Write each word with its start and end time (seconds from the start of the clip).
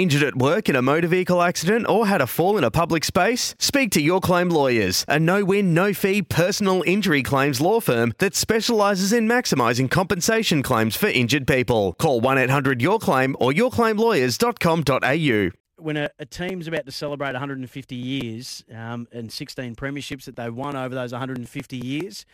Injured 0.00 0.22
at 0.22 0.36
work 0.36 0.70
in 0.70 0.76
a 0.76 0.80
motor 0.80 1.08
vehicle 1.08 1.42
accident 1.42 1.86
or 1.86 2.06
had 2.06 2.22
a 2.22 2.26
fall 2.26 2.56
in 2.56 2.64
a 2.64 2.70
public 2.70 3.04
space? 3.04 3.54
Speak 3.58 3.90
to 3.90 4.00
Your 4.00 4.18
Claim 4.18 4.48
Lawyers, 4.48 5.04
a 5.06 5.20
no 5.20 5.44
win, 5.44 5.74
no 5.74 5.92
fee 5.92 6.22
personal 6.22 6.82
injury 6.86 7.22
claims 7.22 7.60
law 7.60 7.80
firm 7.80 8.14
that 8.16 8.34
specialises 8.34 9.12
in 9.12 9.28
maximising 9.28 9.90
compensation 9.90 10.62
claims 10.62 10.96
for 10.96 11.08
injured 11.08 11.46
people. 11.46 11.92
Call 11.98 12.22
1 12.22 12.38
800 12.38 12.80
Your 12.80 12.98
Claim 12.98 13.36
or 13.38 13.52
yourclaimlawyers.com.au 13.52 15.50
when 15.76 15.98
a, 15.98 16.08
a, 16.18 16.24
team's 16.24 16.66
about 16.66 16.86
to 16.86 16.92
celebrate 16.92 17.32
150 17.32 17.94
years 17.94 18.64
um, 18.74 19.06
and 19.12 19.30
16 19.30 19.74
premierships 19.76 20.24
that 20.24 20.36
they've 20.36 20.54
won 20.54 20.76
over 20.76 20.94
those 20.94 21.12
150 21.12 21.76
years, 21.76 22.24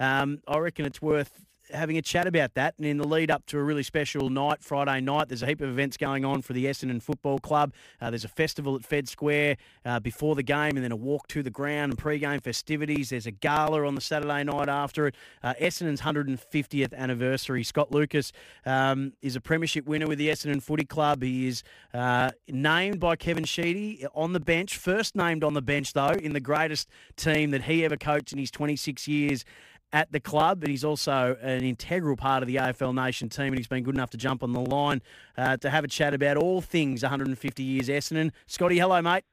um, 0.00 0.40
I 0.48 0.58
reckon 0.58 0.86
it's 0.86 1.00
worth 1.00 1.44
having 1.72 1.96
a 1.98 2.02
chat 2.02 2.26
about 2.26 2.54
that. 2.54 2.74
And 2.78 2.86
in 2.86 2.98
the 2.98 3.06
lead 3.06 3.30
up 3.30 3.46
to 3.46 3.58
a 3.58 3.62
really 3.62 3.82
special 3.82 4.30
night, 4.30 4.62
Friday 4.62 5.00
night, 5.00 5.28
there's 5.28 5.42
a 5.42 5.46
heap 5.46 5.60
of 5.60 5.68
events 5.68 5.96
going 5.96 6.24
on 6.24 6.42
for 6.42 6.52
the 6.52 6.66
Essendon 6.66 7.02
Football 7.02 7.38
Club. 7.38 7.72
Uh, 8.00 8.10
there's 8.10 8.24
a 8.24 8.28
festival 8.28 8.76
at 8.76 8.84
Fed 8.84 9.08
Square 9.08 9.56
uh, 9.84 10.00
before 10.00 10.34
the 10.34 10.42
game, 10.42 10.76
and 10.76 10.84
then 10.84 10.92
a 10.92 10.96
walk 10.96 11.28
to 11.28 11.42
the 11.42 11.50
ground 11.50 11.92
and 11.92 11.98
pre-game 11.98 12.40
festivities. 12.40 13.10
There's 13.10 13.26
a 13.26 13.30
gala 13.30 13.86
on 13.86 13.94
the 13.94 14.00
Saturday 14.00 14.44
night 14.44 14.68
after 14.68 15.08
it. 15.08 15.14
Uh, 15.42 15.54
Essendon's 15.60 16.02
150th 16.02 16.94
anniversary. 16.94 17.64
Scott 17.64 17.90
Lucas 17.90 18.32
um, 18.66 19.12
is 19.22 19.36
a 19.36 19.40
premiership 19.40 19.86
winner 19.86 20.06
with 20.06 20.18
the 20.18 20.28
Essendon 20.28 20.62
Footy 20.62 20.84
Club. 20.84 21.22
He 21.22 21.48
is 21.48 21.62
uh, 21.94 22.30
named 22.48 23.00
by 23.00 23.16
Kevin 23.16 23.44
Sheedy 23.44 24.06
on 24.14 24.32
the 24.32 24.40
bench, 24.40 24.76
first 24.76 25.16
named 25.16 25.44
on 25.44 25.54
the 25.54 25.62
bench 25.62 25.92
though, 25.92 26.10
in 26.10 26.32
the 26.32 26.40
greatest 26.40 26.88
team 27.16 27.50
that 27.50 27.62
he 27.62 27.84
ever 27.84 27.96
coached 27.96 28.32
in 28.32 28.38
his 28.38 28.50
26 28.50 29.08
years 29.08 29.44
at 29.92 30.10
the 30.10 30.20
club, 30.20 30.62
and 30.62 30.70
he's 30.70 30.84
also 30.84 31.36
an 31.42 31.62
integral 31.62 32.16
part 32.16 32.42
of 32.42 32.46
the 32.46 32.56
AFL 32.56 32.94
Nation 32.94 33.28
team, 33.28 33.48
and 33.48 33.58
he's 33.58 33.66
been 33.66 33.84
good 33.84 33.94
enough 33.94 34.10
to 34.10 34.16
jump 34.16 34.42
on 34.42 34.52
the 34.52 34.60
line 34.60 35.02
uh, 35.36 35.56
to 35.58 35.68
have 35.68 35.84
a 35.84 35.88
chat 35.88 36.14
about 36.14 36.36
all 36.36 36.60
things 36.60 37.02
150 37.02 37.62
years 37.62 37.88
Essendon. 37.88 38.30
Scotty, 38.46 38.78
hello, 38.78 39.00
mate. 39.02 39.24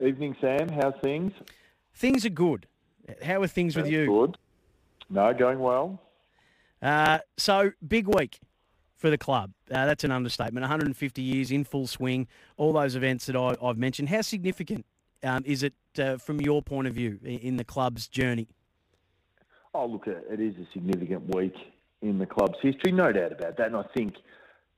Evening, 0.00 0.34
Sam. 0.40 0.68
How's 0.68 0.94
things? 1.02 1.32
Things 1.94 2.24
are 2.24 2.30
good. 2.30 2.66
How 3.22 3.42
are 3.42 3.46
things 3.46 3.74
That's 3.74 3.84
with 3.84 3.92
you? 3.92 4.06
Good. 4.06 4.38
No, 5.10 5.34
going 5.34 5.58
well. 5.58 6.00
Uh, 6.80 7.18
so, 7.36 7.72
big 7.86 8.06
week 8.06 8.40
for 8.96 9.10
the 9.10 9.18
club. 9.18 9.52
Uh, 9.70 9.84
that's 9.84 10.04
an 10.04 10.12
understatement. 10.12 10.62
150 10.62 11.20
years 11.20 11.50
in 11.50 11.64
full 11.64 11.86
swing, 11.86 12.28
all 12.56 12.72
those 12.72 12.96
events 12.96 13.26
that 13.26 13.36
I, 13.36 13.54
have 13.62 13.76
mentioned. 13.76 14.08
How 14.08 14.22
significant 14.22 14.86
um, 15.22 15.42
is 15.44 15.62
it 15.62 15.74
uh, 15.98 16.16
from 16.16 16.40
your 16.40 16.62
point 16.62 16.88
of 16.88 16.94
view 16.94 17.18
in 17.22 17.56
the 17.56 17.64
club's 17.64 18.08
journey? 18.08 18.48
Oh, 19.72 19.86
look, 19.86 20.06
it 20.06 20.40
is 20.40 20.54
a 20.56 20.66
significant 20.72 21.34
week 21.34 21.54
in 22.02 22.18
the 22.18 22.26
club's 22.26 22.58
history, 22.60 22.92
no 22.92 23.12
doubt 23.12 23.32
about 23.32 23.56
that. 23.56 23.68
And 23.68 23.76
I 23.76 23.84
think, 23.94 24.14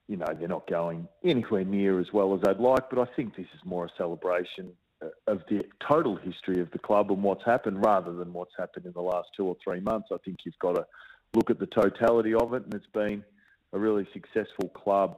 you 0.09 0.17
know, 0.17 0.27
they're 0.39 0.49
not 0.49 0.69
going 0.69 1.09
anywhere 1.25 1.65
near 1.65 1.99
as 1.99 2.13
well 2.13 2.35
as 2.35 2.43
they'd 2.43 2.59
like, 2.59 2.91
but 2.91 2.99
I 2.99 3.15
think 3.15 3.37
this 3.37 3.47
is 3.55 3.61
more 3.65 3.87
a 3.87 3.91
celebration 3.97 4.73
uh, 5.03 5.09
of 5.27 5.43
the 5.49 5.65
total 5.89 6.17
history 6.17 6.61
of 6.61 6.71
the 6.73 6.79
club 6.79 7.11
and 7.11 7.23
what's 7.23 7.45
happened 7.45 7.85
rather 7.85 8.13
than 8.13 8.33
what's 8.33 8.53
happened 8.59 8.87
in 8.87 8.93
the 8.93 9.01
last 9.01 9.29
two 9.37 9.47
or 9.47 9.57
three 9.65 9.81
months. 9.81 10.09
I 10.13 10.19
think 10.25 10.39
you've 10.45 10.59
got 10.59 10.75
to 10.75 10.87
look 11.35 11.49
at 11.49 11.59
the 11.59 11.67
totality 11.67 12.35
of 12.35 12.53
it, 12.53 12.65
and 12.65 12.75
it's 12.75 12.87
been 12.93 13.25
a 13.73 13.79
really 13.79 14.07
successful 14.13 14.69
club 14.75 15.17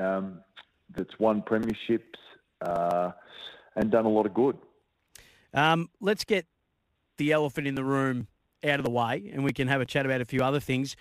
um, 0.00 0.40
that's 0.96 1.16
won 1.20 1.42
premierships 1.42 2.00
uh, 2.62 3.12
and 3.76 3.90
done 3.90 4.04
a 4.04 4.08
lot 4.08 4.26
of 4.26 4.34
good. 4.34 4.58
Um, 5.54 5.90
let's 6.00 6.24
get 6.24 6.46
the 7.18 7.30
elephant 7.30 7.66
in 7.66 7.74
the 7.74 7.84
room 7.84 8.26
out 8.64 8.78
of 8.78 8.84
the 8.84 8.90
way 8.90 9.30
and 9.32 9.44
we 9.44 9.52
can 9.52 9.68
have 9.68 9.80
a 9.80 9.86
chat 9.86 10.06
about 10.06 10.20
a 10.20 10.24
few 10.24 10.42
other 10.42 10.60
things. 10.60 10.96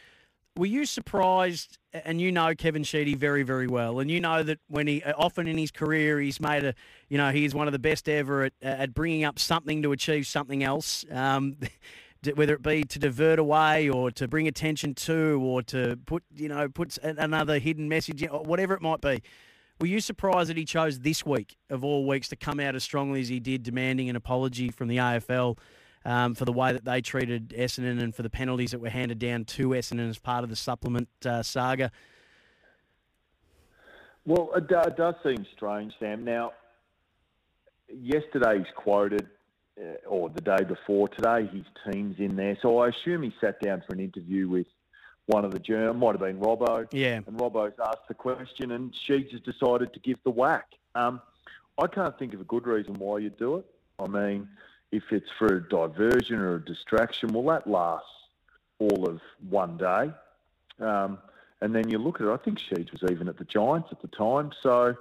Were 0.57 0.65
you 0.65 0.85
surprised? 0.85 1.77
And 1.93 2.19
you 2.19 2.31
know 2.31 2.53
Kevin 2.55 2.83
Sheedy 2.83 3.15
very, 3.15 3.43
very 3.43 3.67
well, 3.67 3.99
and 3.99 4.11
you 4.11 4.19
know 4.19 4.43
that 4.43 4.59
when 4.67 4.87
he 4.87 5.01
often 5.03 5.47
in 5.47 5.57
his 5.57 5.71
career 5.71 6.19
he's 6.19 6.39
made 6.41 6.65
a, 6.65 6.73
you 7.07 7.17
know, 7.17 7.31
he's 7.31 7.55
one 7.55 7.67
of 7.67 7.73
the 7.73 7.79
best 7.79 8.09
ever 8.09 8.43
at, 8.43 8.53
at 8.61 8.93
bringing 8.93 9.23
up 9.23 9.39
something 9.39 9.81
to 9.83 9.91
achieve 9.91 10.27
something 10.27 10.63
else. 10.63 11.05
Um, 11.11 11.57
whether 12.35 12.53
it 12.53 12.61
be 12.61 12.83
to 12.83 12.99
divert 12.99 13.39
away 13.39 13.89
or 13.89 14.11
to 14.11 14.27
bring 14.27 14.47
attention 14.47 14.93
to 14.93 15.41
or 15.43 15.63
to 15.63 15.97
put 16.05 16.23
you 16.35 16.47
know 16.47 16.69
put 16.69 16.97
another 16.99 17.57
hidden 17.57 17.89
message 17.89 18.23
whatever 18.29 18.75
it 18.75 18.81
might 18.81 19.01
be 19.01 19.23
were 19.79 19.87
you 19.87 19.99
surprised 19.99 20.49
that 20.49 20.57
he 20.57 20.63
chose 20.63 20.99
this 20.99 21.25
week 21.25 21.57
of 21.71 21.83
all 21.83 22.05
weeks 22.05 22.27
to 22.27 22.35
come 22.35 22.59
out 22.59 22.75
as 22.75 22.83
strongly 22.83 23.21
as 23.21 23.29
he 23.29 23.39
did 23.39 23.63
demanding 23.63 24.07
an 24.07 24.15
apology 24.15 24.69
from 24.69 24.87
the 24.87 24.97
AFL 24.97 25.57
um, 26.05 26.35
for 26.35 26.45
the 26.45 26.51
way 26.51 26.73
that 26.73 26.85
they 26.85 27.01
treated 27.01 27.49
Essendon 27.49 28.01
and 28.01 28.15
for 28.15 28.23
the 28.23 28.29
penalties 28.29 28.71
that 28.71 28.79
were 28.79 28.89
handed 28.89 29.19
down 29.19 29.45
to 29.45 29.69
Essendon 29.69 30.09
as 30.09 30.17
part 30.17 30.43
of 30.43 30.49
the 30.49 30.55
supplement 30.55 31.07
uh, 31.25 31.43
saga. 31.43 31.91
Well, 34.25 34.51
it, 34.55 34.69
it, 34.69 34.97
does 34.97 35.15
seem 35.23 35.45
strange, 35.55 35.93
Sam. 35.99 36.23
Now, 36.23 36.53
yesterday 37.89 38.59
he's 38.59 38.73
quoted, 38.75 39.27
uh, 39.79 40.07
or 40.07 40.29
the 40.29 40.41
day 40.41 40.63
before 40.63 41.07
today, 41.09 41.49
his 41.51 41.65
team's 41.91 42.19
in 42.19 42.35
there. 42.35 42.57
So 42.61 42.79
I 42.79 42.89
assume 42.89 43.23
he 43.23 43.33
sat 43.41 43.59
down 43.61 43.83
for 43.87 43.93
an 43.93 43.99
interview 43.99 44.47
with 44.47 44.67
one 45.27 45.45
of 45.45 45.51
the 45.51 45.59
journalists, 45.59 45.99
might 45.99 46.11
have 46.11 46.19
been 46.19 46.39
Robbo. 46.39 46.87
Yeah. 46.91 47.21
And 47.25 47.37
Robbo's 47.37 47.73
asked 47.83 48.07
the 48.07 48.13
question, 48.13 48.71
and 48.71 48.93
Sheeds 49.07 49.31
has 49.31 49.41
decided 49.41 49.93
to 49.93 49.99
give 49.99 50.17
the 50.23 50.31
whack. 50.31 50.65
Um, 50.93 51.21
I 51.81 51.87
can't 51.87 52.17
think 52.19 52.33
of 52.33 52.41
a 52.41 52.45
good 52.45 52.67
reason 52.67 52.95
why 52.95 53.19
you'd 53.19 53.37
do 53.37 53.57
it. 53.57 53.65
I 53.99 54.07
mean, 54.07 54.47
if 54.91 55.03
it's 55.11 55.29
for 55.37 55.55
a 55.55 55.69
diversion 55.69 56.39
or 56.39 56.55
a 56.55 56.65
distraction, 56.65 57.31
well, 57.33 57.43
that 57.55 57.67
lasts 57.69 58.07
all 58.79 59.07
of 59.07 59.21
one 59.49 59.77
day. 59.77 60.11
Um, 60.79 61.19
and 61.61 61.75
then 61.75 61.89
you 61.89 61.99
look 61.99 62.19
at 62.19 62.27
it, 62.27 62.31
I 62.31 62.37
think 62.37 62.59
Sheeds 62.59 62.91
was 62.91 63.09
even 63.09 63.27
at 63.27 63.37
the 63.37 63.45
Giants 63.45 63.89
at 63.91 64.01
the 64.01 64.07
time. 64.07 64.51
So, 64.63 64.95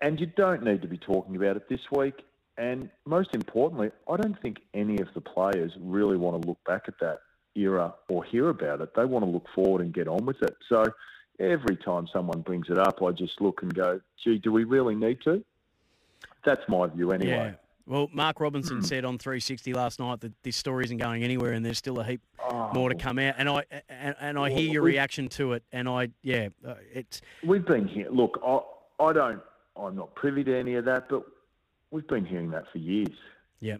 and 0.00 0.18
you 0.18 0.26
don't 0.26 0.62
need 0.62 0.80
to 0.82 0.88
be 0.88 0.96
talking 0.96 1.36
about 1.36 1.56
it 1.56 1.68
this 1.68 1.90
week. 1.90 2.24
And 2.56 2.88
most 3.04 3.34
importantly, 3.34 3.90
I 4.08 4.16
don't 4.16 4.40
think 4.40 4.62
any 4.72 4.98
of 4.98 5.08
the 5.12 5.20
players 5.20 5.72
really 5.78 6.16
want 6.16 6.40
to 6.40 6.48
look 6.48 6.62
back 6.64 6.84
at 6.88 6.98
that 7.00 7.20
era 7.54 7.94
or 8.08 8.24
hear 8.24 8.48
about 8.48 8.80
it. 8.80 8.94
They 8.94 9.04
want 9.04 9.24
to 9.24 9.30
look 9.30 9.46
forward 9.54 9.82
and 9.82 9.92
get 9.92 10.08
on 10.08 10.24
with 10.24 10.42
it. 10.42 10.56
So 10.68 10.86
every 11.38 11.76
time 11.76 12.08
someone 12.10 12.40
brings 12.40 12.70
it 12.70 12.78
up, 12.78 13.02
I 13.02 13.10
just 13.10 13.40
look 13.40 13.62
and 13.62 13.74
go, 13.74 14.00
gee, 14.22 14.38
do 14.38 14.52
we 14.52 14.64
really 14.64 14.94
need 14.94 15.20
to? 15.22 15.44
That's 16.44 16.66
my 16.68 16.86
view 16.86 17.10
anyway. 17.12 17.54
Well, 17.86 18.08
Mark 18.12 18.40
Robinson 18.40 18.82
said 18.82 19.04
on 19.04 19.16
360 19.16 19.72
last 19.72 20.00
night 20.00 20.20
that 20.20 20.32
this 20.42 20.56
story 20.56 20.84
isn't 20.84 20.96
going 20.96 21.22
anywhere, 21.22 21.52
and 21.52 21.64
there's 21.64 21.78
still 21.78 22.00
a 22.00 22.04
heap 22.04 22.20
oh. 22.42 22.72
more 22.72 22.88
to 22.88 22.96
come 22.96 23.18
out. 23.18 23.36
And 23.38 23.48
I 23.48 23.64
and, 23.88 24.16
and 24.20 24.38
I 24.38 24.50
hear 24.50 24.68
your 24.68 24.82
reaction 24.82 25.28
to 25.30 25.52
it, 25.52 25.62
and 25.70 25.88
I 25.88 26.08
yeah, 26.22 26.48
uh, 26.66 26.74
it's 26.92 27.20
we've 27.44 27.64
been 27.64 27.86
here. 27.86 28.08
Look, 28.10 28.40
I 28.44 28.58
I 28.98 29.12
don't, 29.12 29.40
I'm 29.76 29.94
not 29.94 30.14
privy 30.14 30.42
to 30.44 30.58
any 30.58 30.74
of 30.74 30.84
that, 30.86 31.08
but 31.08 31.22
we've 31.90 32.06
been 32.08 32.24
hearing 32.24 32.50
that 32.50 32.64
for 32.72 32.78
years. 32.78 33.14
Yeah. 33.60 33.76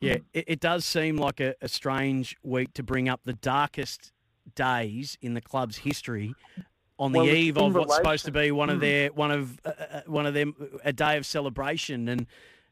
Yeah, 0.00 0.14
mm. 0.16 0.24
it, 0.32 0.44
it, 0.48 0.60
does 0.60 0.86
seem 0.86 1.18
like 1.18 1.40
a, 1.40 1.54
a 1.60 1.68
strange 1.68 2.34
week 2.42 2.72
to 2.72 2.82
bring 2.82 3.10
up 3.10 3.20
the 3.24 3.34
darkest 3.34 4.12
days 4.54 5.18
in 5.20 5.34
the 5.34 5.42
club's 5.42 5.76
history 5.76 6.34
on 6.98 7.12
the 7.12 7.18
well, 7.18 7.28
eve 7.28 7.58
of 7.58 7.74
what's 7.74 7.96
supposed 7.96 8.24
to 8.24 8.32
be 8.32 8.50
one 8.50 8.70
of 8.70 8.78
mm. 8.78 8.80
their 8.80 9.08
one 9.08 9.30
of 9.30 9.58
uh, 9.64 9.72
uh, 9.92 10.00
one 10.06 10.24
of 10.24 10.34
them 10.34 10.54
a 10.84 10.92
day 10.92 11.18
of 11.18 11.26
celebration 11.26 12.08
and 12.08 12.26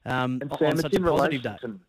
um, 0.06 0.38
and 0.40 0.52
Sam, 0.58 0.70
on 0.70 0.78
such 0.78 0.94
a 0.94 1.00
positive 1.00 1.42
day. 1.42 1.56
To, 1.62 1.80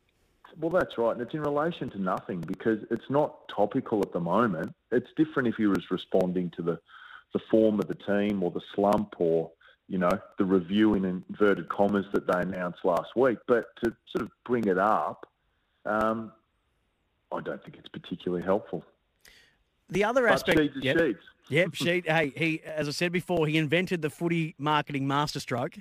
well, 0.60 0.72
that's 0.72 0.98
right, 0.98 1.14
and 1.14 1.22
it's 1.22 1.34
in 1.34 1.42
relation 1.42 1.90
to 1.92 2.02
nothing 2.02 2.42
because 2.42 2.80
it's 2.92 3.10
not 3.10 3.48
topical 3.48 4.02
at 4.02 4.12
the 4.12 4.20
moment. 4.20 4.74
It's 4.92 5.08
different 5.16 5.48
if 5.48 5.60
you 5.60 5.70
was 5.70 5.90
responding 5.92 6.52
to 6.58 6.62
the 6.62 6.80
the 7.34 7.40
form 7.52 7.80
of 7.80 7.88
the 7.88 7.96
team 7.96 8.42
or 8.42 8.50
the 8.50 8.62
slump 8.74 9.14
or 9.20 9.52
you 9.88 9.98
know 9.98 10.10
the 10.38 10.46
review 10.46 10.96
in 10.96 11.06
inverted 11.06 11.70
commas 11.70 12.06
that 12.14 12.28
they 12.28 12.42
announced 12.42 12.80
last 12.84 13.16
week. 13.16 13.38
But 13.48 13.66
to 13.84 13.96
sort 14.12 14.24
of 14.24 14.32
bring 14.46 14.66
it 14.66 14.78
up, 14.78 15.28
um, 15.86 16.32
I 17.32 17.42
don't 17.42 17.64
think 17.64 17.78
it's 17.78 17.90
particularly 17.90 18.44
helpful. 18.44 18.84
The 19.90 20.04
other 20.04 20.28
aspect, 20.28 20.60
yep. 20.82 21.16
Yep, 21.50 21.74
she. 21.74 22.04
hey, 22.06 22.32
he. 22.36 22.62
As 22.64 22.88
I 22.88 22.92
said 22.92 23.12
before, 23.12 23.48
he 23.48 23.58
invented 23.58 24.02
the 24.04 24.10
footy 24.10 24.54
marketing 24.60 25.08
masterstroke. 25.08 25.78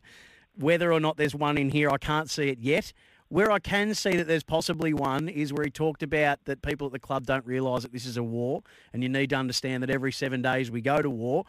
Whether 0.59 0.93
or 0.93 1.01
not 1.01 1.17
there's 1.17 1.35
one 1.35 1.57
in 1.57 1.71
here, 1.71 1.89
I 1.89 1.99
can't 1.99 2.29
see 2.29 2.49
it 2.49 2.59
yet. 2.59 2.93
Where 3.29 3.51
I 3.51 3.59
can 3.59 3.95
see 3.95 4.17
that 4.17 4.27
there's 4.27 4.43
possibly 4.43 4.93
one 4.93 5.29
is 5.29 5.53
where 5.53 5.65
he 5.65 5.71
talked 5.71 6.03
about 6.03 6.45
that 6.47 6.63
people 6.63 6.87
at 6.87 6.93
the 6.93 6.99
club 6.99 7.27
don't 7.27 7.47
realise 7.47 7.83
that 7.83 7.93
this 7.93 8.07
is 8.07 8.17
a 8.17 8.23
war, 8.23 8.63
and 8.93 9.03
you 9.03 9.09
need 9.09 9.31
to 9.31 9.37
understand 9.37 9.83
that 9.83 9.91
every 9.91 10.13
seven 10.13 10.43
days 10.43 10.71
we 10.71 10.81
go 10.81 11.01
to 11.01 11.11
war. 11.11 11.45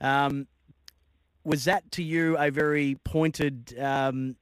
Um, 0.00 0.46
was 1.44 1.64
that 1.64 1.90
to 1.92 2.02
you 2.02 2.36
a 2.38 2.50
very 2.50 2.96
pointed 3.04 3.76
um, 3.78 4.36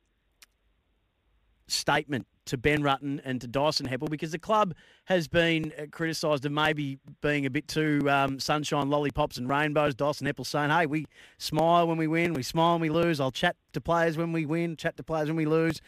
statement 1.67 2.27
to 2.47 2.59
Ben 2.59 2.83
Rutten 2.83 3.21
and 3.25 3.41
to 3.41 3.47
Dyson 3.47 3.87
Heppell 3.87 4.11
because 4.11 4.33
the 4.33 4.39
club 4.39 4.75
has 5.05 5.29
been 5.29 5.73
uh, 5.79 5.87
criticised 5.91 6.45
of 6.45 6.53
maybe 6.53 6.99
being 7.21 7.47
a 7.47 7.51
bit 7.51 7.69
too 7.69 8.09
um, 8.11 8.39
sunshine, 8.39 8.89
lollipops, 8.91 9.39
and 9.39 9.49
rainbows. 9.49 9.95
Dyson 9.95 10.27
Heppell 10.27 10.47
saying, 10.47 10.71
"Hey, 10.71 10.87
we 10.87 11.07
smile 11.39 11.87
when 11.87 11.97
we 11.97 12.07
win, 12.07 12.35
we 12.35 12.43
smile 12.43 12.75
when 12.75 12.83
we 12.83 12.91
lose. 12.91 13.21
I'll 13.21 13.31
chat 13.31 13.57
to 13.73 13.81
players 13.81 14.17
when 14.17 14.33
we 14.33 14.47
win, 14.47 14.77
chat 14.77 14.97
to 14.97 15.03
players 15.03 15.29
when 15.29 15.37
we 15.37 15.47
lose." 15.47 15.81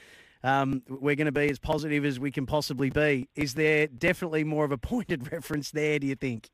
Um, 0.43 0.83
we're 0.89 1.17
going 1.17 1.27
to 1.27 1.33
be 1.33 1.51
as 1.51 1.59
positive 1.59 2.05
as 2.05 2.21
we 2.21 2.31
can 2.31 2.47
possibly 2.47 2.91
be. 2.91 3.29
Is 3.35 3.55
there 3.55 3.89
definitely 3.89 4.45
more 4.45 4.65
of 4.65 4.73
a 4.73 4.79
pointed 4.93 5.33
reference 5.33 5.71
there, 5.71 5.99
do 5.99 6.07
you 6.07 6.15
think? 6.15 6.51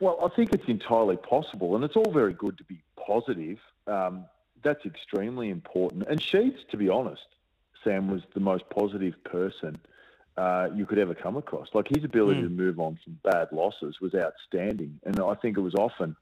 Well, 0.00 0.18
I 0.24 0.34
think 0.34 0.52
it's 0.52 0.68
entirely 0.68 1.16
possible, 1.16 1.76
and 1.76 1.84
it's 1.84 1.96
all 1.96 2.12
very 2.12 2.32
good 2.32 2.58
to 2.58 2.64
be 2.64 2.82
positive. 3.06 3.58
Um, 3.86 4.24
that's 4.62 4.84
extremely 4.84 5.50
important. 5.50 6.04
And 6.08 6.20
Sheeds, 6.20 6.66
to 6.70 6.76
be 6.76 6.88
honest, 6.88 7.26
Sam 7.84 8.08
was 8.08 8.22
the 8.34 8.40
most 8.40 8.64
positive 8.70 9.22
person 9.24 9.78
uh, 10.36 10.68
you 10.74 10.86
could 10.86 10.98
ever 10.98 11.14
come 11.14 11.36
across. 11.36 11.68
Like 11.74 11.88
his 11.94 12.04
ability 12.04 12.40
mm. 12.40 12.44
to 12.44 12.48
move 12.50 12.80
on 12.80 12.98
from 13.04 13.18
bad 13.22 13.48
losses 13.52 14.00
was 14.00 14.14
outstanding, 14.14 14.98
and 15.04 15.20
I 15.20 15.34
think 15.34 15.56
it 15.56 15.60
was 15.60 15.74
often, 15.74 16.16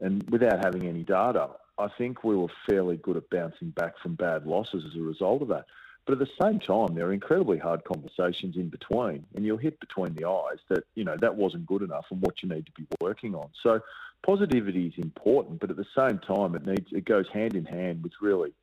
and 0.00 0.24
without 0.30 0.64
having 0.64 0.86
any 0.86 1.02
data, 1.02 1.50
I 1.78 1.88
think 1.96 2.24
we 2.24 2.36
were 2.36 2.48
fairly 2.68 2.96
good 2.96 3.16
at 3.16 3.30
bouncing 3.30 3.70
back 3.70 3.98
from 3.98 4.14
bad 4.14 4.46
losses 4.46 4.84
as 4.88 4.96
a 4.96 5.02
result 5.02 5.42
of 5.42 5.48
that. 5.48 5.66
But 6.06 6.12
at 6.12 6.26
the 6.26 6.42
same 6.42 6.58
time, 6.58 6.94
there 6.94 7.06
are 7.06 7.12
incredibly 7.12 7.58
hard 7.58 7.84
conversations 7.84 8.56
in 8.56 8.70
between, 8.70 9.26
and 9.34 9.44
you'll 9.44 9.58
hit 9.58 9.78
between 9.78 10.14
the 10.14 10.26
eyes 10.26 10.58
that 10.70 10.84
you 10.94 11.04
know 11.04 11.16
that 11.20 11.36
wasn't 11.36 11.66
good 11.66 11.82
enough 11.82 12.06
and 12.10 12.22
what 12.22 12.42
you 12.42 12.48
need 12.48 12.64
to 12.64 12.72
be 12.72 12.86
working 13.00 13.34
on. 13.34 13.50
So 13.62 13.80
positivity 14.24 14.86
is 14.86 14.94
important, 14.96 15.60
but 15.60 15.70
at 15.70 15.76
the 15.76 15.86
same 15.94 16.18
time, 16.18 16.54
it 16.54 16.64
needs 16.64 16.90
it 16.92 17.04
goes 17.04 17.26
hand 17.28 17.54
in 17.54 17.66
hand 17.66 18.02
with 18.02 18.12
really 18.22 18.54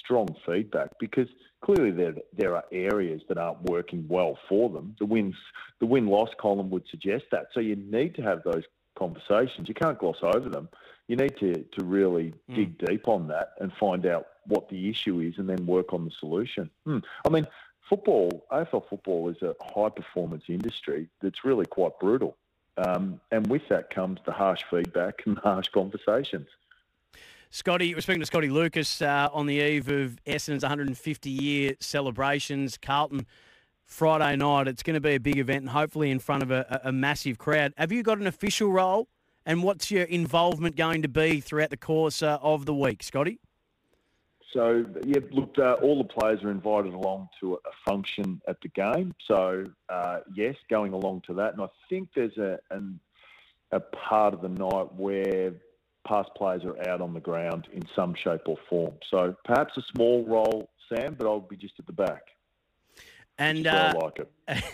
strong 0.00 0.28
feedback 0.46 0.90
because 0.98 1.28
clearly 1.62 1.90
there 1.90 2.14
there 2.36 2.56
are 2.56 2.64
areas 2.72 3.22
that 3.28 3.38
aren't 3.38 3.62
working 3.62 4.04
well 4.08 4.38
for 4.48 4.68
them. 4.68 4.94
The 4.98 5.06
wins 5.06 5.34
the 5.80 5.86
win 5.86 6.06
loss 6.06 6.30
column 6.40 6.70
would 6.70 6.86
suggest 6.90 7.24
that. 7.32 7.46
So 7.52 7.60
you 7.60 7.76
need 7.76 8.14
to 8.16 8.22
have 8.22 8.42
those 8.42 8.64
conversations. 8.98 9.68
You 9.68 9.74
can't 9.74 9.98
gloss 9.98 10.18
over 10.22 10.48
them. 10.48 10.68
You 11.08 11.16
need 11.16 11.36
to 11.38 11.54
to 11.54 11.84
really 11.84 12.34
mm. 12.50 12.54
dig 12.54 12.78
deep 12.78 13.08
on 13.08 13.28
that 13.28 13.54
and 13.60 13.72
find 13.74 14.06
out 14.06 14.26
what 14.46 14.68
the 14.68 14.88
issue 14.88 15.20
is 15.20 15.34
and 15.38 15.48
then 15.48 15.66
work 15.66 15.92
on 15.92 16.04
the 16.04 16.10
solution. 16.18 16.68
Hmm. 16.84 16.98
I 17.24 17.28
mean, 17.28 17.46
football, 17.88 18.44
AFL 18.50 18.88
football 18.88 19.28
is 19.28 19.40
a 19.42 19.54
high 19.74 19.88
performance 19.88 20.44
industry 20.48 21.08
that's 21.20 21.44
really 21.44 21.66
quite 21.66 21.98
brutal. 22.00 22.36
Um, 22.78 23.20
and 23.30 23.46
with 23.48 23.62
that 23.68 23.90
comes 23.90 24.18
the 24.24 24.32
harsh 24.32 24.62
feedback 24.70 25.22
and 25.26 25.38
harsh 25.38 25.68
conversations. 25.68 26.48
Scotty, 27.54 27.94
we're 27.94 28.00
speaking 28.00 28.20
to 28.20 28.26
Scotty 28.26 28.48
Lucas 28.48 29.02
uh, 29.02 29.28
on 29.30 29.44
the 29.44 29.56
eve 29.56 29.90
of 29.90 30.16
Essendon's 30.24 30.62
150 30.62 31.28
year 31.28 31.74
celebrations. 31.80 32.78
Carlton, 32.78 33.26
Friday 33.84 34.36
night. 34.36 34.68
It's 34.68 34.82
going 34.82 34.94
to 34.94 35.02
be 35.02 35.16
a 35.16 35.20
big 35.20 35.36
event 35.36 35.60
and 35.60 35.68
hopefully 35.68 36.10
in 36.10 36.18
front 36.18 36.42
of 36.42 36.50
a, 36.50 36.80
a 36.82 36.90
massive 36.90 37.36
crowd. 37.36 37.74
Have 37.76 37.92
you 37.92 38.02
got 38.02 38.16
an 38.16 38.26
official 38.26 38.72
role? 38.72 39.06
And 39.44 39.62
what's 39.62 39.90
your 39.90 40.04
involvement 40.04 40.76
going 40.76 41.02
to 41.02 41.08
be 41.08 41.40
throughout 41.40 41.68
the 41.68 41.76
course 41.76 42.22
uh, 42.22 42.38
of 42.40 42.64
the 42.64 42.72
week, 42.72 43.02
Scotty? 43.02 43.38
So, 44.54 44.86
yeah, 45.04 45.20
look, 45.30 45.54
uh, 45.58 45.74
all 45.82 45.98
the 45.98 46.08
players 46.08 46.42
are 46.42 46.50
invited 46.50 46.94
along 46.94 47.28
to 47.40 47.56
a 47.56 47.90
function 47.90 48.40
at 48.48 48.62
the 48.62 48.68
game. 48.68 49.14
So, 49.28 49.66
uh, 49.90 50.20
yes, 50.34 50.54
going 50.70 50.94
along 50.94 51.24
to 51.26 51.34
that. 51.34 51.52
And 51.52 51.60
I 51.60 51.68
think 51.90 52.08
there's 52.16 52.38
a, 52.38 52.58
an, 52.70 52.98
a 53.72 53.80
part 53.80 54.32
of 54.32 54.40
the 54.40 54.48
night 54.48 54.94
where 54.94 55.52
past 56.06 56.30
players 56.36 56.62
are 56.64 56.88
out 56.88 57.00
on 57.00 57.14
the 57.14 57.20
ground 57.20 57.68
in 57.72 57.82
some 57.94 58.14
shape 58.14 58.42
or 58.46 58.56
form. 58.68 58.94
So, 59.10 59.34
perhaps 59.44 59.76
a 59.76 59.82
small 59.94 60.24
role, 60.26 60.70
Sam, 60.88 61.14
but 61.18 61.26
I'll 61.26 61.40
be 61.40 61.56
just 61.56 61.74
at 61.78 61.86
the 61.86 61.92
back. 61.92 62.22
And 63.38 63.66
uh, 63.66 63.94
I 63.96 64.04
like 64.04 64.18
it. 64.48 64.64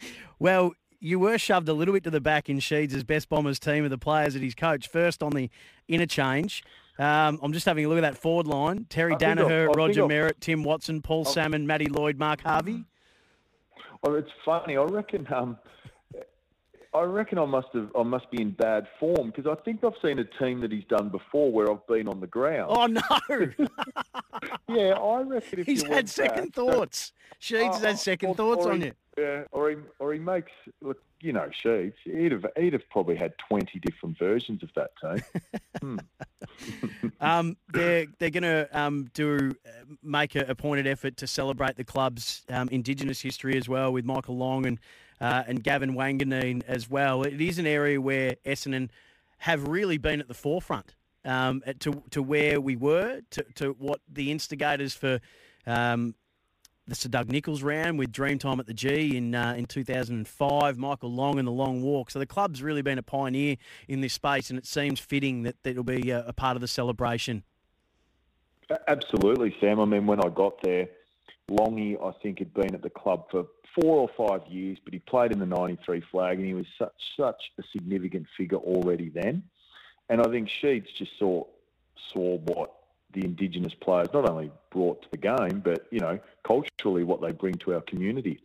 well, 0.38 0.72
you 1.00 1.18
were 1.18 1.38
shoved 1.38 1.68
a 1.68 1.72
little 1.72 1.92
bit 1.92 2.04
to 2.04 2.10
the 2.10 2.20
back 2.20 2.48
in 2.48 2.58
Sheeds' 2.58 3.06
best 3.06 3.28
Bombers 3.28 3.58
team 3.58 3.84
of 3.84 3.90
the 3.90 3.98
players 3.98 4.34
that 4.34 4.42
he's 4.42 4.54
coached. 4.54 4.90
First 4.90 5.22
on 5.22 5.32
the 5.32 5.50
interchange. 5.88 6.64
Um, 6.98 7.40
I'm 7.42 7.52
just 7.52 7.66
having 7.66 7.84
a 7.84 7.88
look 7.88 7.98
at 7.98 8.02
that 8.02 8.16
forward 8.16 8.46
line. 8.46 8.86
Terry 8.88 9.16
Daniher, 9.16 9.74
Roger 9.74 10.04
Merrett, 10.04 10.38
Tim 10.40 10.62
Watson, 10.62 11.02
Paul 11.02 11.24
Salmon, 11.24 11.66
Matty 11.66 11.86
Lloyd, 11.86 12.18
Mark 12.18 12.40
Harvey. 12.42 12.84
Well, 14.02 14.14
it's 14.14 14.30
funny. 14.44 14.76
I 14.76 14.82
reckon. 14.84 15.26
Um, 15.32 15.58
I 16.94 17.02
reckon 17.02 17.38
I 17.38 17.44
must 17.44 17.68
have. 17.74 17.90
I 17.98 18.02
must 18.04 18.30
be 18.30 18.40
in 18.40 18.52
bad 18.52 18.86
form 19.00 19.32
because 19.34 19.46
I 19.46 19.60
think 19.62 19.82
I've 19.82 19.94
seen 20.00 20.18
a 20.20 20.24
team 20.24 20.60
that 20.60 20.70
he's 20.70 20.84
done 20.84 21.08
before 21.08 21.50
where 21.50 21.70
I've 21.70 21.86
been 21.86 22.06
on 22.06 22.20
the 22.20 22.26
ground. 22.26 22.70
Oh 22.70 22.86
no! 22.86 23.02
yeah, 24.68 24.92
I 24.92 25.22
reckon 25.22 25.58
if 25.58 25.66
he's 25.66 25.82
had 25.82 26.08
second 26.08 26.52
back, 26.52 26.54
thoughts. 26.54 27.12
Sheeds 27.40 27.70
uh, 27.70 27.72
has 27.72 27.82
had 27.82 27.98
second 27.98 28.28
or, 28.30 28.34
thoughts 28.36 28.66
or 28.66 28.72
on 28.72 28.80
he, 28.80 28.86
you. 28.86 28.92
Yeah, 29.18 29.42
or 29.50 29.70
he 29.70 29.76
or 29.98 30.12
he 30.12 30.20
makes 30.20 30.52
look 30.80 30.98
you 31.24 31.32
know, 31.32 31.48
Sheeds, 31.64 31.94
he'd 32.04 32.32
have, 32.32 32.44
he'd 32.54 32.74
have 32.74 32.88
probably 32.90 33.16
had 33.16 33.32
20 33.48 33.78
different 33.80 34.18
versions 34.18 34.62
of 34.62 34.68
that 34.76 34.90
team. 35.00 35.40
hmm. 37.00 37.08
um, 37.20 37.56
they're 37.72 38.06
they're 38.18 38.30
going 38.30 38.42
to 38.42 38.68
um, 38.78 39.08
do 39.14 39.54
uh, 39.66 39.70
make 40.02 40.36
a, 40.36 40.42
a, 40.42 40.54
pointed 40.54 40.86
effort 40.86 41.16
to 41.16 41.26
celebrate 41.26 41.76
the 41.76 41.84
club's 41.84 42.42
um, 42.50 42.68
Indigenous 42.68 43.22
history 43.22 43.56
as 43.56 43.68
well 43.68 43.90
with 43.90 44.04
Michael 44.04 44.36
Long 44.36 44.66
and 44.66 44.78
uh, 45.20 45.44
and 45.46 45.62
Gavin 45.62 45.94
Wanganeen 45.94 46.62
as 46.66 46.88
well. 46.88 47.22
It 47.22 47.40
is 47.40 47.58
an 47.58 47.66
area 47.66 48.00
where 48.00 48.36
Essendon 48.44 48.88
have 49.38 49.68
really 49.68 49.98
been 49.98 50.20
at 50.20 50.28
the 50.28 50.34
forefront 50.34 50.94
um, 51.24 51.62
to 51.80 52.02
to 52.10 52.22
where 52.22 52.60
we 52.60 52.76
were 52.76 53.20
to, 53.30 53.42
to 53.56 53.76
what 53.78 54.00
the 54.10 54.30
instigators 54.30 54.94
for 54.94 55.20
um, 55.66 56.14
the 56.86 56.94
Sir 56.94 57.08
Doug 57.08 57.30
Nicholls 57.30 57.62
round 57.62 57.98
with 57.98 58.12
Dreamtime 58.12 58.58
at 58.58 58.66
the 58.66 58.74
G 58.74 59.16
in 59.16 59.34
uh, 59.34 59.54
in 59.56 59.64
2005, 59.66 60.78
Michael 60.78 61.12
Long 61.12 61.38
and 61.38 61.48
the 61.48 61.52
Long 61.52 61.82
Walk. 61.82 62.10
So 62.10 62.18
the 62.18 62.26
club's 62.26 62.62
really 62.62 62.82
been 62.82 62.98
a 62.98 63.02
pioneer 63.02 63.56
in 63.88 64.00
this 64.00 64.12
space, 64.12 64.50
and 64.50 64.58
it 64.58 64.66
seems 64.66 65.00
fitting 65.00 65.44
that, 65.44 65.56
that 65.62 65.70
it'll 65.70 65.84
be 65.84 66.10
a, 66.10 66.26
a 66.26 66.32
part 66.32 66.56
of 66.56 66.60
the 66.60 66.68
celebration. 66.68 67.42
Absolutely, 68.88 69.54
Sam. 69.60 69.80
I 69.80 69.84
mean, 69.84 70.06
when 70.06 70.20
I 70.20 70.28
got 70.28 70.62
there, 70.62 70.88
Longy, 71.50 71.96
I 72.02 72.12
think, 72.22 72.38
had 72.38 72.52
been 72.54 72.74
at 72.74 72.82
the 72.82 72.90
club 72.90 73.26
for 73.30 73.46
four 73.74 74.08
or 74.08 74.28
five 74.28 74.46
years, 74.50 74.78
but 74.84 74.92
he 74.92 75.00
played 75.00 75.32
in 75.32 75.38
the 75.38 75.46
93 75.46 76.02
flag, 76.10 76.38
and 76.38 76.46
he 76.46 76.54
was 76.54 76.66
such, 76.78 76.92
such 77.16 77.52
a 77.58 77.62
significant 77.72 78.26
figure 78.36 78.58
already 78.58 79.08
then. 79.08 79.42
And 80.08 80.20
I 80.20 80.24
think 80.30 80.48
Sheeds 80.48 80.86
just 80.96 81.12
saw 81.18 81.44
saw 82.12 82.36
what 82.38 82.72
the 83.12 83.24
Indigenous 83.24 83.72
players 83.74 84.08
not 84.12 84.28
only 84.28 84.50
brought 84.70 85.00
to 85.02 85.08
the 85.10 85.16
game, 85.16 85.62
but 85.64 85.86
you 85.90 86.00
know 86.00 86.18
culturally 86.46 87.04
what 87.04 87.20
they 87.20 87.32
bring 87.32 87.54
to 87.54 87.74
our 87.74 87.80
community. 87.82 88.40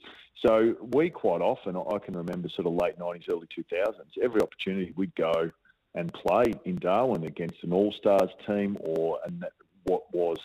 So 0.46 0.76
we 0.94 1.10
quite 1.10 1.42
often, 1.42 1.76
I 1.76 2.00
can 2.00 2.16
remember 2.16 2.48
sort 2.48 2.68
of 2.68 2.74
late 2.74 2.98
90s, 2.98 3.30
early 3.30 3.48
2000s, 3.48 3.94
every 4.24 4.42
opportunity 4.42 4.94
we'd 4.96 5.14
go 5.16 5.52
and 5.96 6.14
play 6.14 6.54
in 6.64 6.76
Darwin 6.78 7.26
against 7.26 7.62
an 7.64 7.74
All 7.74 7.92
Stars 7.92 8.30
team 8.48 8.78
or 8.80 9.20
an, 9.26 9.44
what 9.84 10.04
was 10.14 10.38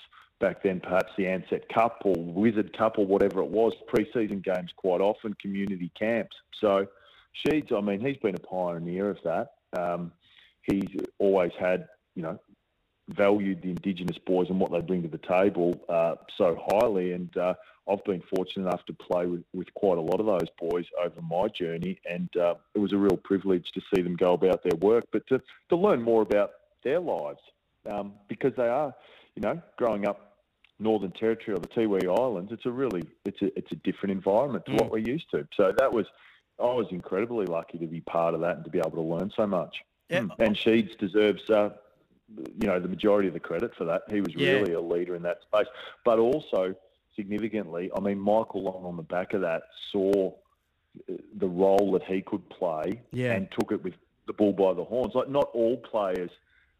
back 0.44 0.62
then 0.62 0.78
perhaps 0.78 1.10
the 1.16 1.24
Ansett 1.24 1.66
Cup 1.72 2.02
or 2.04 2.14
Wizard 2.18 2.76
Cup 2.76 2.98
or 2.98 3.06
whatever 3.06 3.40
it 3.40 3.48
was, 3.48 3.72
pre-season 3.88 4.42
games 4.44 4.70
quite 4.76 5.00
often, 5.00 5.32
community 5.40 5.90
camps. 5.98 6.36
So 6.60 6.86
Sheeds, 7.34 7.72
I 7.74 7.80
mean, 7.80 7.98
he's 7.98 8.18
been 8.18 8.34
a 8.34 8.46
pioneer 8.46 9.08
of 9.08 9.16
that. 9.24 9.52
Um, 9.74 10.12
he's 10.60 10.90
always 11.18 11.52
had, 11.58 11.88
you 12.14 12.22
know, 12.22 12.38
valued 13.08 13.62
the 13.62 13.70
Indigenous 13.70 14.18
boys 14.26 14.48
and 14.50 14.60
what 14.60 14.70
they 14.70 14.82
bring 14.82 15.00
to 15.00 15.08
the 15.08 15.16
table 15.26 15.82
uh, 15.88 16.16
so 16.36 16.58
highly. 16.68 17.12
And 17.12 17.34
uh, 17.38 17.54
I've 17.90 18.04
been 18.04 18.22
fortunate 18.36 18.68
enough 18.68 18.84
to 18.84 18.92
play 18.92 19.24
with, 19.24 19.44
with 19.54 19.72
quite 19.72 19.96
a 19.96 20.02
lot 20.02 20.20
of 20.20 20.26
those 20.26 20.50
boys 20.60 20.84
over 21.02 21.22
my 21.22 21.48
journey. 21.48 21.98
And 22.04 22.28
uh, 22.36 22.56
it 22.74 22.80
was 22.80 22.92
a 22.92 22.98
real 22.98 23.16
privilege 23.16 23.70
to 23.72 23.80
see 23.94 24.02
them 24.02 24.14
go 24.14 24.34
about 24.34 24.62
their 24.62 24.76
work, 24.76 25.04
but 25.10 25.26
to, 25.28 25.40
to 25.70 25.76
learn 25.76 26.02
more 26.02 26.20
about 26.20 26.50
their 26.82 27.00
lives 27.00 27.40
um, 27.90 28.12
because 28.28 28.52
they 28.58 28.68
are, 28.68 28.94
you 29.36 29.40
know, 29.40 29.62
growing 29.78 30.06
up 30.06 30.32
Northern 30.84 31.10
Territory 31.10 31.56
or 31.56 31.60
the 31.60 31.68
Tiwi 31.68 32.06
Islands, 32.06 32.52
it's 32.52 32.66
a 32.66 32.70
really 32.70 33.02
it's 33.24 33.42
a 33.42 33.56
it's 33.58 33.72
a 33.72 33.76
different 33.76 34.12
environment 34.12 34.64
to 34.66 34.72
mm. 34.72 34.80
what 34.80 34.90
we're 34.92 34.98
used 34.98 35.30
to. 35.32 35.48
So 35.56 35.72
that 35.76 35.92
was 35.92 36.06
I 36.60 36.66
was 36.66 36.86
incredibly 36.90 37.46
lucky 37.46 37.78
to 37.78 37.86
be 37.86 38.00
part 38.02 38.34
of 38.34 38.40
that 38.42 38.56
and 38.56 38.64
to 38.64 38.70
be 38.70 38.78
able 38.78 38.92
to 38.92 39.00
learn 39.00 39.32
so 39.36 39.46
much. 39.46 39.74
Yeah. 40.08 40.20
Mm. 40.20 40.30
And 40.38 40.56
Sheeds 40.56 40.96
deserves 40.98 41.48
uh, 41.50 41.70
you 42.36 42.66
know, 42.66 42.80
the 42.80 42.88
majority 42.88 43.28
of 43.28 43.34
the 43.34 43.40
credit 43.40 43.72
for 43.76 43.84
that. 43.84 44.02
He 44.10 44.20
was 44.20 44.34
really 44.34 44.72
yeah. 44.72 44.78
a 44.78 44.80
leader 44.80 45.14
in 45.14 45.22
that 45.22 45.38
space. 45.42 45.66
But 46.04 46.18
also, 46.18 46.74
significantly, 47.16 47.90
I 47.94 48.00
mean, 48.00 48.18
Michael 48.18 48.62
Long 48.62 48.84
on 48.84 48.96
the 48.96 49.02
back 49.02 49.34
of 49.34 49.40
that 49.42 49.62
saw 49.92 50.32
uh, 51.08 51.14
the 51.36 51.48
role 51.48 51.92
that 51.92 52.04
he 52.04 52.22
could 52.22 52.48
play 52.50 53.02
yeah. 53.12 53.32
and 53.32 53.48
took 53.58 53.72
it 53.72 53.82
with 53.82 53.94
the 54.26 54.32
bull 54.32 54.52
by 54.52 54.72
the 54.74 54.84
horns. 54.84 55.14
Like 55.14 55.28
not 55.28 55.50
all 55.52 55.76
players 55.76 56.30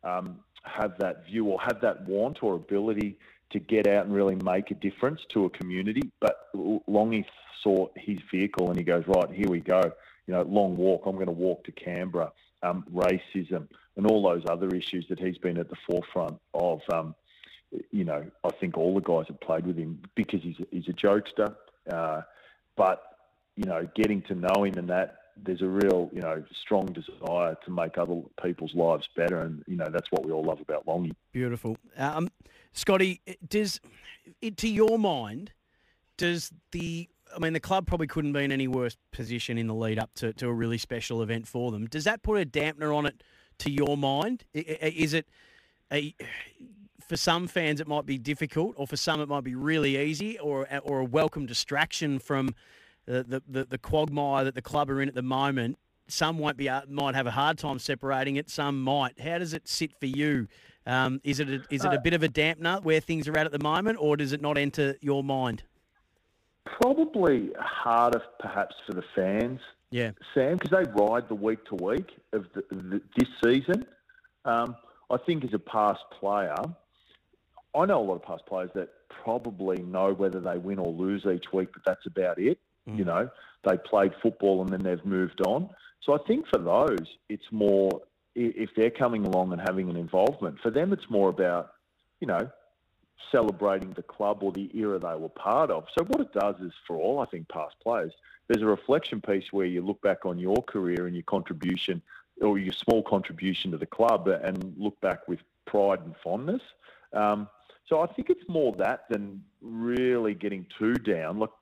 um, 0.02 0.40
have 0.64 0.98
that 0.98 1.26
view 1.26 1.46
or 1.46 1.60
have 1.60 1.80
that 1.82 2.06
want 2.06 2.42
or 2.42 2.54
ability 2.54 3.18
to 3.54 3.60
get 3.60 3.86
out 3.86 4.04
and 4.04 4.14
really 4.14 4.34
make 4.34 4.70
a 4.70 4.74
difference 4.74 5.20
to 5.30 5.46
a 5.46 5.50
community. 5.50 6.10
But 6.20 6.52
Longy 6.54 7.24
saw 7.62 7.88
his 7.96 8.18
vehicle 8.30 8.68
and 8.68 8.76
he 8.76 8.84
goes, 8.84 9.04
right, 9.06 9.30
here 9.30 9.48
we 9.48 9.60
go. 9.60 9.80
You 10.26 10.34
know, 10.34 10.42
long 10.42 10.76
walk. 10.76 11.02
I'm 11.06 11.14
going 11.14 11.26
to 11.26 11.32
walk 11.32 11.64
to 11.64 11.72
Canberra. 11.72 12.32
Um, 12.62 12.84
racism 12.94 13.68
and 13.96 14.06
all 14.06 14.22
those 14.22 14.42
other 14.48 14.68
issues 14.74 15.06
that 15.08 15.18
he's 15.18 15.36
been 15.38 15.58
at 15.58 15.68
the 15.68 15.76
forefront 15.86 16.40
of. 16.54 16.80
Um, 16.90 17.14
you 17.90 18.04
know, 18.04 18.24
I 18.42 18.50
think 18.50 18.78
all 18.78 18.94
the 18.94 19.00
guys 19.00 19.26
have 19.28 19.40
played 19.40 19.66
with 19.66 19.76
him 19.76 20.00
because 20.14 20.40
he's 20.42 20.58
a, 20.60 20.66
he's 20.70 20.88
a 20.88 20.92
jokester. 20.92 21.54
Uh, 21.90 22.22
but 22.76 23.02
you 23.56 23.64
know, 23.64 23.86
getting 23.94 24.22
to 24.22 24.34
know 24.34 24.64
him 24.64 24.78
and 24.78 24.88
that 24.88 25.18
there's 25.36 25.62
a 25.62 25.66
real, 25.66 26.10
you 26.12 26.20
know, 26.20 26.42
strong 26.62 26.86
desire 26.86 27.56
to 27.64 27.70
make 27.70 27.98
other 27.98 28.22
people's 28.42 28.74
lives 28.74 29.08
better, 29.16 29.40
and 29.40 29.64
you 29.66 29.76
know 29.76 29.90
that's 29.90 30.10
what 30.10 30.24
we 30.24 30.32
all 30.32 30.44
love 30.44 30.60
about 30.60 30.86
Longy. 30.86 31.12
Beautiful, 31.32 31.76
um, 31.98 32.28
Scotty. 32.74 33.22
Does 33.48 33.80
it, 34.42 34.56
to 34.58 34.68
your 34.68 34.98
mind, 34.98 35.52
does 36.18 36.52
the 36.72 37.08
I 37.34 37.38
mean, 37.38 37.52
the 37.52 37.60
club 37.60 37.86
probably 37.86 38.06
couldn't 38.06 38.32
be 38.32 38.44
in 38.44 38.52
any 38.52 38.68
worse 38.68 38.96
position 39.10 39.58
in 39.58 39.66
the 39.66 39.74
lead 39.74 39.98
up 39.98 40.14
to, 40.16 40.32
to 40.34 40.46
a 40.46 40.52
really 40.52 40.78
special 40.78 41.22
event 41.22 41.48
for 41.48 41.72
them. 41.72 41.86
Does 41.86 42.04
that 42.04 42.22
put 42.22 42.40
a 42.40 42.46
dampener 42.46 42.94
on 42.94 43.06
it 43.06 43.22
to 43.58 43.70
your 43.70 43.96
mind? 43.96 44.44
Is 44.52 45.14
it 45.14 45.26
a 45.92 46.14
for 47.06 47.16
some 47.16 47.46
fans 47.46 47.80
it 47.80 47.88
might 47.88 48.06
be 48.06 48.18
difficult, 48.18 48.74
or 48.76 48.86
for 48.86 48.96
some 48.96 49.20
it 49.20 49.28
might 49.28 49.44
be 49.44 49.54
really 49.54 49.98
easy, 49.98 50.38
or 50.38 50.68
or 50.82 51.00
a 51.00 51.04
welcome 51.04 51.46
distraction 51.46 52.18
from 52.18 52.54
the, 53.06 53.42
the, 53.46 53.64
the, 53.66 53.76
quagmire 53.78 54.44
that 54.44 54.54
the 54.54 54.62
club 54.62 54.90
are 54.90 55.02
in 55.02 55.08
at 55.08 55.14
the 55.14 55.22
moment. 55.22 55.78
Some 56.08 56.38
won't 56.38 56.56
be 56.56 56.70
uh, 56.70 56.82
might 56.88 57.14
have 57.14 57.26
a 57.26 57.30
hard 57.30 57.58
time 57.58 57.78
separating 57.78 58.36
it. 58.36 58.48
Some 58.48 58.82
might. 58.82 59.20
How 59.20 59.38
does 59.38 59.52
it 59.52 59.68
sit 59.68 59.92
for 60.00 60.06
you? 60.06 60.48
Um, 60.86 61.20
is 61.24 61.40
it 61.40 61.48
a, 61.48 61.62
is 61.70 61.84
it 61.84 61.92
a 61.92 61.98
uh, 61.98 62.00
bit 62.00 62.12
of 62.12 62.22
a 62.22 62.28
dampener 62.28 62.82
where 62.82 63.00
things 63.00 63.26
are 63.28 63.36
at 63.36 63.46
at 63.46 63.52
the 63.52 63.62
moment, 63.62 63.98
or 64.00 64.16
does 64.16 64.32
it 64.32 64.42
not 64.42 64.58
enter 64.58 64.96
your 65.00 65.24
mind? 65.24 65.62
Probably 66.80 67.50
harder, 67.58 68.22
perhaps, 68.38 68.74
for 68.86 68.94
the 68.94 69.04
fans. 69.14 69.60
Yeah, 69.90 70.10
Sam, 70.34 70.58
because 70.58 70.70
they 70.70 70.90
ride 70.92 71.28
the 71.28 71.34
week 71.34 71.64
to 71.66 71.76
week 71.76 72.10
of 72.32 72.46
the, 72.54 72.64
the, 72.70 73.00
this 73.16 73.28
season. 73.42 73.86
Um, 74.44 74.76
I 75.10 75.16
think 75.18 75.44
as 75.44 75.54
a 75.54 75.58
past 75.58 76.00
player, 76.18 76.56
I 77.74 77.86
know 77.86 78.00
a 78.00 78.04
lot 78.04 78.16
of 78.16 78.22
past 78.22 78.44
players 78.46 78.70
that 78.74 78.88
probably 79.08 79.82
know 79.82 80.12
whether 80.12 80.40
they 80.40 80.58
win 80.58 80.78
or 80.78 80.92
lose 80.92 81.24
each 81.26 81.52
week, 81.52 81.68
but 81.72 81.82
that's 81.86 82.06
about 82.06 82.38
it. 82.38 82.58
Mm. 82.88 82.98
You 82.98 83.04
know, 83.04 83.30
they 83.64 83.76
played 83.78 84.12
football 84.22 84.62
and 84.62 84.70
then 84.70 84.82
they've 84.82 85.04
moved 85.04 85.40
on. 85.46 85.70
So 86.02 86.12
I 86.12 86.18
think 86.26 86.46
for 86.52 86.58
those, 86.58 87.06
it's 87.28 87.46
more 87.50 88.02
if 88.34 88.70
they're 88.74 88.90
coming 88.90 89.24
along 89.24 89.52
and 89.52 89.60
having 89.60 89.90
an 89.90 89.96
involvement. 89.96 90.58
For 90.60 90.70
them, 90.70 90.92
it's 90.92 91.08
more 91.08 91.28
about, 91.28 91.72
you 92.20 92.26
know, 92.26 92.50
celebrating 93.30 93.92
the 93.92 94.02
club 94.02 94.42
or 94.42 94.52
the 94.52 94.70
era 94.76 94.98
they 94.98 95.14
were 95.14 95.28
part 95.28 95.70
of. 95.70 95.86
So 95.96 96.04
what 96.04 96.20
it 96.20 96.32
does 96.32 96.56
is 96.60 96.72
for 96.86 96.96
all, 96.96 97.20
I 97.20 97.26
think, 97.26 97.48
past 97.48 97.76
players, 97.82 98.12
there's 98.48 98.62
a 98.62 98.66
reflection 98.66 99.20
piece 99.20 99.52
where 99.52 99.66
you 99.66 99.82
look 99.82 100.00
back 100.02 100.26
on 100.26 100.38
your 100.38 100.62
career 100.62 101.06
and 101.06 101.14
your 101.14 101.24
contribution 101.24 102.02
or 102.40 102.58
your 102.58 102.72
small 102.72 103.02
contribution 103.02 103.70
to 103.70 103.78
the 103.78 103.86
club 103.86 104.28
and 104.28 104.74
look 104.76 105.00
back 105.00 105.26
with 105.28 105.40
pride 105.66 106.00
and 106.00 106.14
fondness. 106.22 106.62
Um, 107.12 107.48
so 107.86 108.00
I 108.00 108.06
think 108.06 108.30
it's 108.30 108.48
more 108.48 108.74
that 108.78 109.04
than 109.08 109.44
really 109.60 110.34
getting 110.34 110.66
too 110.78 110.94
down. 110.94 111.38
Look, 111.38 111.52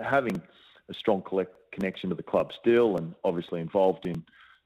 having 0.00 0.40
a 0.88 0.94
strong 0.94 1.22
collect, 1.22 1.54
connection 1.72 2.10
to 2.10 2.14
the 2.14 2.22
club 2.22 2.52
still, 2.58 2.96
and 2.96 3.14
obviously 3.24 3.60
involved 3.60 4.06
in 4.06 4.24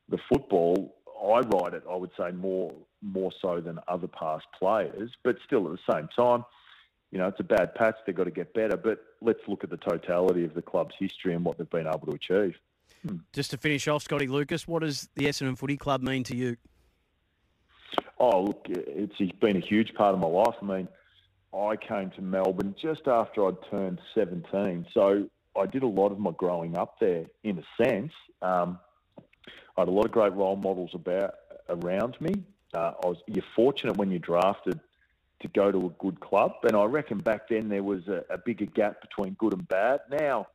the 0.08 0.18
football, 0.28 0.96
I 1.22 1.40
ride 1.40 1.74
it. 1.74 1.84
I 1.88 1.94
would 1.94 2.10
say 2.18 2.32
more 2.32 2.72
more 3.00 3.30
so 3.40 3.60
than 3.60 3.78
other 3.88 4.08
past 4.08 4.46
players, 4.58 5.10
but 5.22 5.36
still 5.44 5.66
at 5.66 5.78
the 5.78 5.92
same 5.92 6.08
time, 6.16 6.44
you 7.10 7.18
know, 7.18 7.28
it's 7.28 7.40
a 7.40 7.44
bad 7.44 7.74
patch. 7.74 7.96
They've 8.06 8.14
got 8.14 8.24
to 8.24 8.30
get 8.30 8.54
better. 8.54 8.76
But 8.76 9.04
let's 9.20 9.40
look 9.46 9.64
at 9.64 9.70
the 9.70 9.76
totality 9.76 10.44
of 10.44 10.54
the 10.54 10.62
club's 10.62 10.94
history 10.98 11.34
and 11.34 11.44
what 11.44 11.58
they've 11.58 11.70
been 11.70 11.86
able 11.86 12.06
to 12.06 12.12
achieve. 12.12 12.56
Hmm. 13.06 13.16
Just 13.32 13.50
to 13.50 13.58
finish 13.58 13.86
off, 13.88 14.02
Scotty 14.02 14.26
Lucas, 14.26 14.66
what 14.66 14.82
does 14.82 15.08
the 15.14 15.26
Essendon 15.26 15.56
Footy 15.56 15.76
Club 15.76 16.02
mean 16.02 16.24
to 16.24 16.36
you? 16.36 16.56
Oh, 18.18 18.44
look, 18.44 18.66
it's 18.68 19.18
been 19.40 19.56
a 19.56 19.60
huge 19.60 19.94
part 19.94 20.14
of 20.14 20.20
my 20.20 20.28
life. 20.28 20.54
I 20.62 20.64
mean, 20.64 20.88
I 21.54 21.76
came 21.76 22.10
to 22.10 22.22
Melbourne 22.22 22.74
just 22.80 23.06
after 23.06 23.46
I'd 23.46 23.56
turned 23.70 24.00
17. 24.14 24.86
So 24.94 25.28
I 25.58 25.66
did 25.66 25.82
a 25.82 25.88
lot 25.88 26.12
of 26.12 26.18
my 26.18 26.30
growing 26.30 26.78
up 26.78 26.98
there 27.00 27.26
in 27.42 27.58
a 27.58 27.84
sense. 27.84 28.12
Um, 28.40 28.78
I 29.76 29.82
had 29.82 29.88
a 29.88 29.92
lot 29.92 30.06
of 30.06 30.12
great 30.12 30.32
role 30.34 30.56
models 30.56 30.90
about 30.94 31.34
around 31.68 32.20
me. 32.20 32.34
Uh, 32.74 32.92
I 33.02 33.06
was 33.06 33.18
you're 33.26 33.44
fortunate 33.54 33.96
when 33.96 34.10
you're 34.10 34.18
drafted 34.18 34.80
to 35.40 35.48
go 35.48 35.72
to 35.72 35.86
a 35.86 35.90
good 36.02 36.20
club, 36.20 36.52
and 36.62 36.76
I 36.76 36.84
reckon 36.84 37.18
back 37.18 37.48
then 37.48 37.68
there 37.68 37.82
was 37.82 38.06
a, 38.08 38.24
a 38.30 38.38
bigger 38.38 38.66
gap 38.66 39.00
between 39.00 39.34
good 39.34 39.52
and 39.52 39.66
bad. 39.68 40.00
Now, 40.10 40.48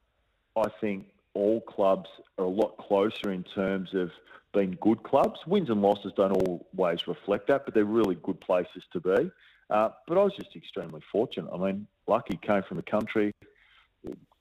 I 0.56 0.70
think 0.82 1.08
all 1.34 1.62
clubs 1.62 2.10
are 2.38 2.46
a 2.46 2.50
lot 2.50 2.78
closer 2.78 3.32
in 3.32 3.44
terms 3.44 3.94
of 3.94 4.12
being 4.54 4.78
good 4.82 5.04
clubs. 5.04 5.40
Wins 5.46 5.70
and 5.70 5.82
losses 5.82 6.14
don't 6.16 6.32
always 6.32 7.08
reflect 7.08 7.48
that, 7.48 7.66
but 7.66 7.74
they're 7.74 7.86
really 7.86 8.16
good 8.16 8.40
places 8.40 8.84
to 8.94 9.00
be. 9.00 9.32
Uh, 9.70 9.90
but 10.08 10.18
I 10.18 10.24
was 10.24 10.34
just 10.36 10.56
extremely 10.56 11.02
fortunate. 11.12 11.52
I 11.54 11.58
mean, 11.58 11.88
lucky, 12.08 12.40
came 12.42 12.64
from 12.64 12.80
a 12.80 12.84
country, 12.84 13.34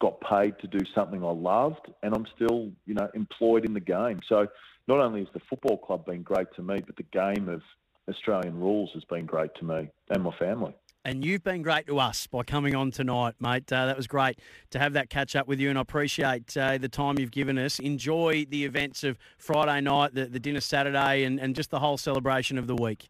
got 0.01 0.21
paid 0.21 0.59
to 0.61 0.67
do 0.67 0.81
something 0.95 1.25
I 1.25 1.31
loved, 1.31 1.91
and 2.03 2.15
I'm 2.15 2.27
still, 2.35 2.71
you 2.85 2.95
know, 2.95 3.09
employed 3.15 3.65
in 3.65 3.73
the 3.73 3.81
game. 3.81 4.21
So 4.29 4.47
not 4.89 5.01
only 5.01 5.21
has 5.21 5.29
the 5.33 5.41
football 5.49 5.79
club 5.79 6.07
been 6.07 6.23
great 6.23 6.49
to 6.57 6.63
me, 6.63 6.81
but 6.85 6.97
the 6.97 7.05
game 7.05 7.49
of 7.49 7.63
Australian 8.09 8.59
rules 8.59 8.91
has 8.95 9.05
been 9.05 9.27
great 9.27 9.51
to 9.57 9.65
me 9.65 9.89
and 10.11 10.23
my 10.23 10.37
family. 10.39 10.75
And 11.05 11.25
you've 11.25 11.45
been 11.45 11.63
great 11.63 11.87
to 11.87 12.01
us 12.01 12.27
by 12.27 12.43
coming 12.43 12.75
on 12.75 12.91
tonight, 12.91 13.35
mate. 13.39 13.73
Uh, 13.73 13.87
that 13.87 13.97
was 13.97 14.09
great 14.09 14.41
to 14.71 14.81
have 14.81 14.93
that 14.95 15.09
catch 15.09 15.37
up 15.37 15.47
with 15.47 15.61
you, 15.61 15.71
and 15.71 15.79
I 15.79 15.83
appreciate 15.83 16.57
uh, 16.57 16.79
the 16.79 16.89
time 16.89 17.17
you've 17.19 17.31
given 17.31 17.59
us. 17.59 17.79
Enjoy 17.79 18.45
the 18.45 18.65
events 18.65 19.05
of 19.05 19.17
Friday 19.39 19.81
night, 19.83 20.15
the, 20.15 20.27
the 20.27 20.41
dinner 20.41 20.61
Saturday, 20.61 21.23
and, 21.23 21.39
and 21.39 21.55
just 21.55 21.71
the 21.71 21.79
whole 21.79 21.97
celebration 21.97 22.59
of 22.59 22.67
the 22.67 22.75
week. 22.75 23.09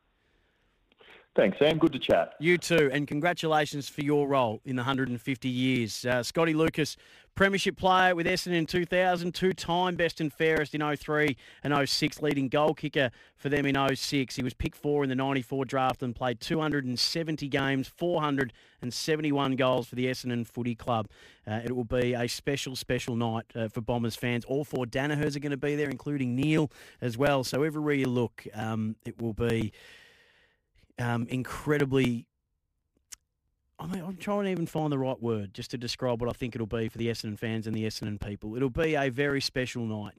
Thanks, 1.36 1.58
Sam. 1.58 1.76
Good 1.76 1.92
to 1.92 1.98
chat. 1.98 2.32
You 2.40 2.56
too, 2.56 2.88
and 2.90 3.06
congratulations 3.06 3.90
for 3.90 4.00
your 4.00 4.26
role 4.26 4.62
in 4.64 4.74
the 4.74 4.80
150 4.80 5.48
years. 5.50 6.06
Uh, 6.06 6.22
Scotty 6.22 6.54
Lucas, 6.54 6.96
Premiership 7.34 7.76
player 7.76 8.14
with 8.14 8.26
Essendon 8.26 8.54
in 8.54 8.64
2000, 8.64 9.34
two-time 9.34 9.96
best 9.96 10.22
and 10.22 10.32
fairest 10.32 10.74
in 10.74 10.96
03 10.96 11.36
and 11.62 11.88
06, 11.88 12.22
leading 12.22 12.48
goal 12.48 12.72
kicker 12.72 13.10
for 13.36 13.50
them 13.50 13.66
in 13.66 13.76
06. 13.94 14.34
He 14.34 14.42
was 14.42 14.54
picked 14.54 14.78
four 14.78 15.02
in 15.02 15.10
the 15.10 15.14
94 15.14 15.66
draft 15.66 16.02
and 16.02 16.16
played 16.16 16.40
270 16.40 17.48
games, 17.48 17.86
471 17.86 19.56
goals 19.56 19.88
for 19.88 19.94
the 19.94 20.06
Essendon 20.06 20.46
Footy 20.46 20.74
Club. 20.74 21.06
Uh, 21.46 21.60
it 21.62 21.76
will 21.76 21.84
be 21.84 22.14
a 22.14 22.26
special, 22.28 22.74
special 22.74 23.14
night 23.14 23.44
uh, 23.54 23.68
for 23.68 23.82
Bombers 23.82 24.16
fans. 24.16 24.46
All 24.46 24.64
four 24.64 24.86
Danihers 24.86 25.36
are 25.36 25.40
going 25.40 25.50
to 25.50 25.58
be 25.58 25.76
there, 25.76 25.90
including 25.90 26.34
Neale 26.34 26.70
as 27.02 27.18
well. 27.18 27.44
So 27.44 27.62
everywhere 27.62 27.92
you 27.92 28.08
look, 28.08 28.46
um, 28.54 28.96
it 29.04 29.20
will 29.20 29.34
be 29.34 29.74
um, 30.98 31.26
incredibly. 31.28 32.26
I 33.78 33.86
mean, 33.86 34.02
I'm 34.02 34.16
trying 34.16 34.44
to 34.44 34.50
even 34.50 34.66
find 34.66 34.90
the 34.90 34.98
right 34.98 35.20
word 35.20 35.52
just 35.52 35.70
to 35.72 35.78
describe 35.78 36.20
what 36.20 36.30
I 36.30 36.32
think 36.32 36.54
it'll 36.54 36.66
be 36.66 36.88
for 36.88 36.96
the 36.96 37.08
Essendon 37.08 37.38
fans 37.38 37.66
and 37.66 37.76
the 37.76 37.84
Essendon 37.84 38.18
people. 38.18 38.56
It'll 38.56 38.70
be 38.70 38.94
a 38.94 39.10
very 39.10 39.40
special 39.40 39.84
night. 39.84 40.14